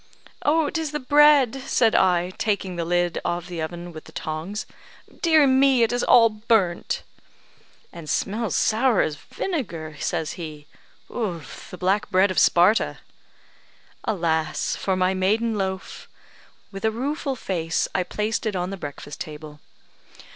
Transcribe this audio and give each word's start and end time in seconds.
"It 0.43 0.79
is 0.79 0.93
the 0.93 0.99
bread," 0.99 1.61
said 1.67 1.93
I, 1.93 2.31
taking 2.39 2.75
the 2.75 2.85
lid 2.85 3.21
of 3.23 3.45
the 3.45 3.61
oven 3.61 3.93
with 3.93 4.05
the 4.05 4.11
tongs. 4.11 4.65
"Dear 5.21 5.45
me, 5.45 5.83
it 5.83 5.91
is 5.91 6.03
all 6.03 6.27
burnt!" 6.31 7.03
"And 7.93 8.09
smells 8.09 8.53
as 8.53 8.57
sour 8.57 9.01
as 9.03 9.15
vinegar," 9.15 9.97
says 9.99 10.31
he. 10.41 10.65
"The 11.07 11.77
black 11.79 12.09
bread 12.09 12.31
of 12.31 12.39
Sparta!" 12.39 12.97
Alas! 14.03 14.75
for 14.75 14.95
my 14.95 15.13
maiden 15.13 15.55
loaf! 15.55 16.07
With 16.71 16.83
a 16.83 16.89
rueful 16.89 17.35
face 17.35 17.87
I 17.93 18.01
placed 18.01 18.47
it 18.47 18.55
on 18.55 18.71
the 18.71 18.77
breakfast 18.77 19.19
table. 19.19 19.59